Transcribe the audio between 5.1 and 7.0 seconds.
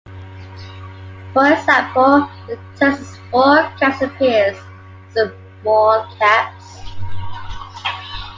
as in small caps.